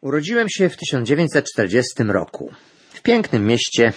Urodziłem 0.00 0.46
się 0.48 0.68
w 0.68 0.76
1940 0.76 2.02
roku 2.02 2.52
w 2.90 3.02
pięknym 3.02 3.46
mieście 3.46 3.92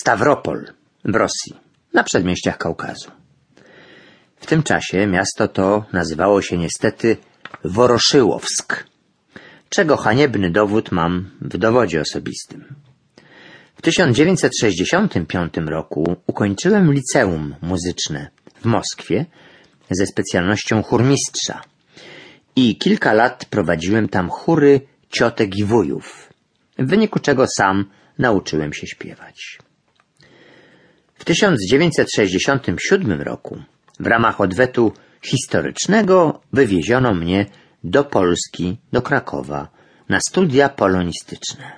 Stawropol 0.00 0.66
w 1.04 1.14
Rosji, 1.14 1.54
na 1.92 2.04
przedmieściach 2.04 2.58
Kaukazu. 2.58 3.10
W 4.36 4.46
tym 4.46 4.62
czasie 4.62 5.06
miasto 5.06 5.48
to 5.48 5.84
nazywało 5.92 6.42
się 6.42 6.58
niestety 6.58 7.16
Woroszyłowsk, 7.64 8.84
czego 9.68 9.96
haniebny 9.96 10.50
dowód 10.50 10.92
mam 10.92 11.30
w 11.40 11.58
dowodzie 11.58 12.00
osobistym. 12.00 12.74
W 13.76 13.82
1965 13.82 15.54
roku 15.56 16.16
ukończyłem 16.26 16.92
liceum 16.92 17.54
muzyczne 17.62 18.30
w 18.60 18.64
Moskwie 18.64 19.26
ze 19.90 20.06
specjalnością 20.06 20.82
chórmistrza 20.82 21.62
i 22.56 22.78
kilka 22.78 23.12
lat 23.12 23.44
prowadziłem 23.44 24.08
tam 24.08 24.30
chóry 24.30 24.80
ciotek 25.14 25.56
i 25.56 25.64
wujów, 25.64 26.32
w 26.78 26.86
wyniku 26.86 27.18
czego 27.18 27.46
sam 27.46 27.90
nauczyłem 28.18 28.72
się 28.72 28.86
śpiewać. 28.86 29.58
W 31.14 31.24
1967 31.24 33.22
roku 33.22 33.62
w 34.00 34.06
ramach 34.06 34.40
odwetu 34.40 34.92
historycznego 35.22 36.40
wywieziono 36.52 37.14
mnie 37.14 37.46
do 37.84 38.04
Polski, 38.04 38.76
do 38.92 39.02
Krakowa, 39.02 39.68
na 40.08 40.18
studia 40.28 40.68
polonistyczne. 40.68 41.72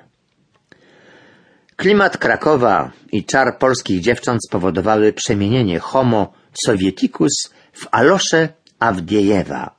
Klimat 1.76 2.18
Krakowa 2.18 2.90
i 3.12 3.24
czar 3.24 3.58
polskich 3.58 4.00
dziewcząt 4.00 4.40
spowodowały 4.48 5.12
przemienienie 5.12 5.78
homo 5.78 6.32
sovieticus 6.52 7.52
w 7.72 7.88
Alosze 7.90 8.48
Awdiejewa, 8.78 9.76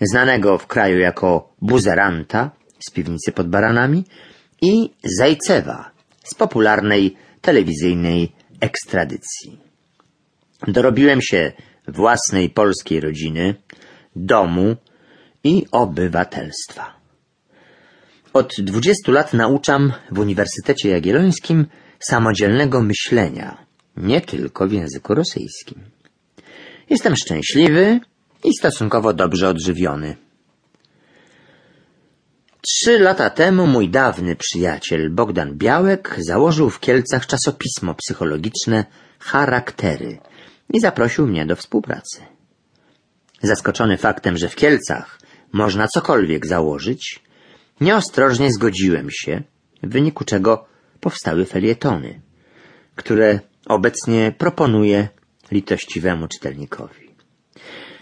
znanego 0.00 0.58
w 0.58 0.66
kraju 0.66 0.98
jako 0.98 1.52
buzeranta 1.62 2.50
z 2.88 2.90
piwnicy 2.90 3.32
pod 3.32 3.48
baranami 3.48 4.04
i 4.62 4.90
Zajcewa 5.18 5.90
z 6.24 6.34
popularnej 6.34 7.16
telewizyjnej 7.40 8.32
ekstradycji. 8.60 9.58
Dorobiłem 10.68 11.22
się 11.22 11.52
własnej 11.88 12.50
polskiej 12.50 13.00
rodziny, 13.00 13.54
domu 14.16 14.76
i 15.44 15.66
obywatelstwa. 15.72 17.00
Od 18.32 18.52
dwudziestu 18.58 19.12
lat 19.12 19.32
nauczam 19.32 19.92
w 20.10 20.18
Uniwersytecie 20.18 20.88
Jagiellońskim 20.88 21.66
samodzielnego 21.98 22.82
myślenia, 22.82 23.66
nie 23.96 24.20
tylko 24.20 24.68
w 24.68 24.72
języku 24.72 25.14
rosyjskim. 25.14 25.80
Jestem 26.90 27.16
szczęśliwy 27.16 28.00
i 28.44 28.54
stosunkowo 28.58 29.12
dobrze 29.12 29.48
odżywiony. 29.48 30.16
Trzy 32.62 32.98
lata 32.98 33.30
temu 33.30 33.66
mój 33.66 33.88
dawny 33.88 34.36
przyjaciel 34.36 35.10
Bogdan 35.10 35.54
Białek 35.54 36.16
założył 36.18 36.70
w 36.70 36.80
Kielcach 36.80 37.26
czasopismo 37.26 37.94
psychologiczne 37.94 38.84
Charaktery 39.18 40.18
i 40.72 40.80
zaprosił 40.80 41.26
mnie 41.26 41.46
do 41.46 41.56
współpracy. 41.56 42.20
Zaskoczony 43.42 43.96
faktem, 43.96 44.36
że 44.38 44.48
w 44.48 44.56
Kielcach 44.56 45.20
można 45.52 45.88
cokolwiek 45.88 46.46
założyć, 46.46 47.22
nieostrożnie 47.80 48.52
zgodziłem 48.52 49.08
się, 49.10 49.42
w 49.82 49.92
wyniku 49.92 50.24
czego 50.24 50.66
powstały 51.00 51.44
felietony, 51.44 52.20
które 52.96 53.40
obecnie 53.66 54.32
proponuję 54.38 55.08
litościwemu 55.50 56.28
czytelnikowi. 56.28 56.99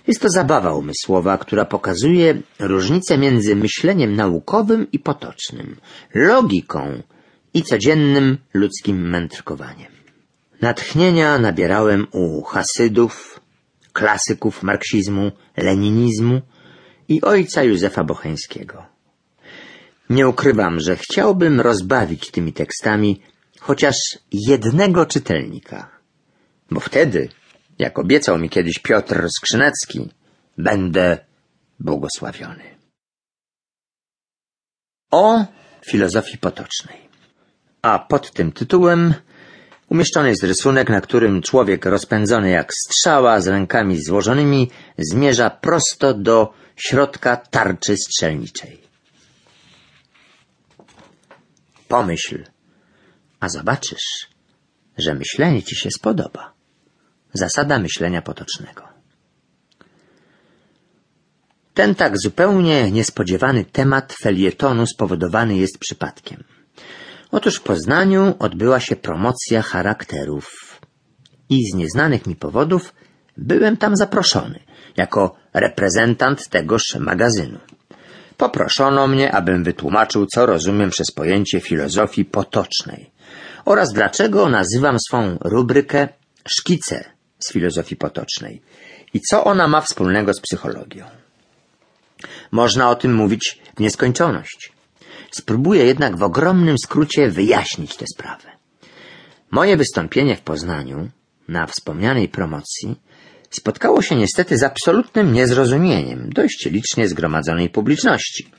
Jest 0.08 0.20
to 0.20 0.28
zabawa 0.28 0.74
umysłowa, 0.74 1.38
która 1.38 1.64
pokazuje 1.64 2.42
różnicę 2.58 3.18
między 3.18 3.56
myśleniem 3.56 4.16
naukowym 4.16 4.86
i 4.92 4.98
potocznym, 4.98 5.76
logiką 6.14 7.02
i 7.54 7.62
codziennym 7.62 8.38
ludzkim 8.54 9.10
mędrkowaniem. 9.10 9.92
Natchnienia 10.60 11.38
nabierałem 11.38 12.06
u 12.12 12.42
Hasydów, 12.42 13.40
klasyków 13.92 14.62
marksizmu, 14.62 15.32
leninizmu 15.56 16.40
i 17.08 17.22
ojca 17.22 17.62
Józefa 17.62 18.04
Bocheńskiego. 18.04 18.86
Nie 20.10 20.28
ukrywam, 20.28 20.80
że 20.80 20.96
chciałbym 20.96 21.60
rozbawić 21.60 22.30
tymi 22.30 22.52
tekstami 22.52 23.22
chociaż 23.60 23.96
jednego 24.32 25.06
czytelnika, 25.06 25.90
bo 26.70 26.80
wtedy 26.80 27.28
jak 27.78 27.98
obiecał 27.98 28.38
mi 28.38 28.50
kiedyś 28.50 28.78
Piotr 28.78 29.28
Skrzynecki, 29.30 30.10
będę 30.58 31.18
błogosławiony. 31.80 32.78
O 35.10 35.44
filozofii 35.90 36.38
potocznej. 36.38 37.08
A 37.82 37.98
pod 37.98 38.32
tym 38.32 38.52
tytułem 38.52 39.14
umieszczony 39.88 40.28
jest 40.28 40.42
rysunek, 40.42 40.90
na 40.90 41.00
którym 41.00 41.42
człowiek 41.42 41.86
rozpędzony 41.86 42.50
jak 42.50 42.72
strzała 42.74 43.40
z 43.40 43.48
rękami 43.48 44.04
złożonymi 44.04 44.70
zmierza 44.98 45.50
prosto 45.50 46.14
do 46.14 46.52
środka 46.76 47.36
tarczy 47.36 47.96
strzelniczej. 47.96 48.82
Pomyśl, 51.88 52.44
a 53.40 53.48
zobaczysz, 53.48 54.28
że 54.98 55.14
myślenie 55.14 55.62
ci 55.62 55.76
się 55.76 55.90
spodoba. 55.90 56.57
Zasada 57.38 57.78
myślenia 57.78 58.22
potocznego. 58.22 58.82
Ten 61.74 61.94
tak 61.94 62.18
zupełnie 62.18 62.90
niespodziewany 62.90 63.64
temat 63.64 64.12
felietonu 64.22 64.86
spowodowany 64.86 65.56
jest 65.56 65.78
przypadkiem. 65.78 66.44
Otóż 67.30 67.56
w 67.56 67.62
Poznaniu 67.62 68.34
odbyła 68.38 68.80
się 68.80 68.96
promocja 68.96 69.62
charakterów 69.62 70.46
i 71.50 71.70
z 71.70 71.74
nieznanych 71.74 72.26
mi 72.26 72.36
powodów 72.36 72.94
byłem 73.36 73.76
tam 73.76 73.96
zaproszony 73.96 74.58
jako 74.96 75.36
reprezentant 75.54 76.48
tegoż 76.48 76.96
magazynu. 77.00 77.58
Poproszono 78.36 79.06
mnie, 79.06 79.34
abym 79.34 79.64
wytłumaczył, 79.64 80.26
co 80.26 80.46
rozumiem 80.46 80.90
przez 80.90 81.10
pojęcie 81.10 81.60
filozofii 81.60 82.24
potocznej 82.24 83.10
oraz 83.64 83.92
dlaczego 83.92 84.48
nazywam 84.48 84.96
swą 85.08 85.38
rubrykę 85.40 86.08
szkice 86.48 87.17
z 87.38 87.52
filozofii 87.52 87.96
potocznej 87.96 88.62
i 89.14 89.20
co 89.20 89.44
ona 89.44 89.68
ma 89.68 89.80
wspólnego 89.80 90.34
z 90.34 90.40
psychologią. 90.40 91.04
Można 92.50 92.90
o 92.90 92.94
tym 92.94 93.14
mówić 93.14 93.58
w 93.76 93.80
nieskończoność. 93.80 94.72
Spróbuję 95.30 95.84
jednak 95.84 96.16
w 96.16 96.22
ogromnym 96.22 96.78
skrócie 96.78 97.30
wyjaśnić 97.30 97.96
tę 97.96 98.04
sprawę. 98.14 98.48
Moje 99.50 99.76
wystąpienie 99.76 100.36
w 100.36 100.40
Poznaniu 100.40 101.08
na 101.48 101.66
wspomnianej 101.66 102.28
promocji 102.28 102.96
spotkało 103.50 104.02
się 104.02 104.16
niestety 104.16 104.58
z 104.58 104.62
absolutnym 104.62 105.32
niezrozumieniem 105.32 106.30
dość 106.32 106.66
licznie 106.70 107.08
zgromadzonej 107.08 107.70
publiczności, 107.70 108.50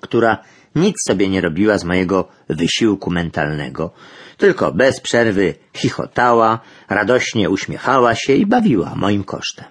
która 0.00 0.44
nic 0.74 0.94
sobie 1.08 1.28
nie 1.28 1.40
robiła 1.40 1.78
z 1.78 1.84
mojego 1.84 2.28
wysiłku 2.48 3.10
mentalnego, 3.10 3.92
tylko 4.36 4.72
bez 4.72 5.00
przerwy 5.00 5.54
chichotała, 5.76 6.60
radośnie 6.88 7.50
uśmiechała 7.50 8.14
się 8.14 8.32
i 8.34 8.46
bawiła 8.46 8.94
moim 8.96 9.24
kosztem. 9.24 9.66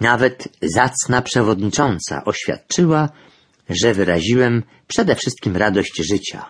Nawet 0.00 0.48
zacna 0.62 1.22
przewodnicząca 1.22 2.24
oświadczyła, 2.24 3.08
że 3.68 3.94
wyraziłem 3.94 4.62
przede 4.86 5.14
wszystkim 5.14 5.56
radość 5.56 6.02
życia, 6.02 6.46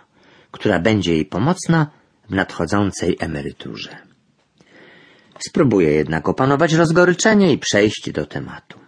która 0.50 0.78
będzie 0.78 1.12
jej 1.12 1.24
pomocna 1.24 1.90
w 2.30 2.34
nadchodzącej 2.34 3.16
emeryturze. 3.20 3.96
Spróbuję 5.38 5.92
jednak 5.92 6.28
opanować 6.28 6.72
rozgoryczenie 6.72 7.52
i 7.52 7.58
przejść 7.58 8.10
do 8.10 8.26
tematu. 8.26 8.85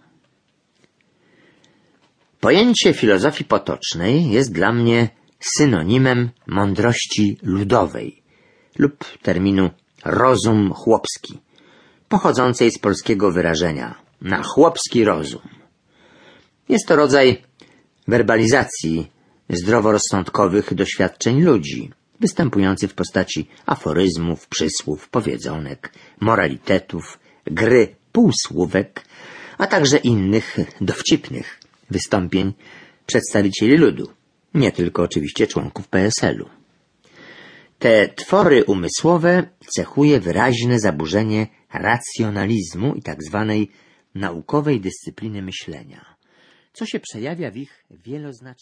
Pojęcie 2.39 2.93
filozofii 2.93 3.43
potocznej 3.43 4.29
jest 4.29 4.51
dla 4.51 4.71
mnie 4.71 5.09
synonimem 5.39 6.29
mądrości 6.47 7.37
ludowej 7.43 8.21
lub 8.77 9.05
terminu 9.21 9.69
rozum 10.05 10.73
chłopski, 10.73 11.39
pochodzącej 12.09 12.71
z 12.71 12.79
polskiego 12.79 13.31
wyrażenia 13.31 13.95
na 14.21 14.43
chłopski 14.43 15.05
rozum. 15.05 15.41
Jest 16.69 16.87
to 16.87 16.95
rodzaj 16.95 17.41
werbalizacji 18.07 19.11
zdroworozsądkowych 19.49 20.73
doświadczeń 20.73 21.41
ludzi, 21.41 21.91
występujący 22.19 22.87
w 22.87 22.93
postaci 22.93 23.47
aforyzmów, 23.65 24.47
przysłów, 24.47 25.09
powiedzonek, 25.09 25.93
moralitetów, 26.19 27.19
gry 27.45 27.95
półsłówek, 28.11 29.05
a 29.57 29.67
także 29.67 29.97
innych 29.97 30.57
dowcipnych 30.81 31.59
wystąpień 31.91 32.53
przedstawicieli 33.05 33.77
ludu, 33.77 34.13
nie 34.53 34.71
tylko 34.71 35.03
oczywiście 35.03 35.47
członków 35.47 35.87
PSL-u. 35.87 36.49
Te 37.79 38.09
twory 38.15 38.65
umysłowe 38.65 39.49
cechuje 39.75 40.19
wyraźne 40.19 40.79
zaburzenie 40.79 41.47
racjonalizmu 41.73 42.95
i 42.95 43.01
tak 43.01 43.23
zwanej 43.23 43.71
naukowej 44.15 44.81
dyscypliny 44.81 45.41
myślenia, 45.41 46.15
co 46.73 46.85
się 46.85 46.99
przejawia 46.99 47.51
w 47.51 47.57
ich 47.57 47.85
wieloznaczności. 47.91 48.59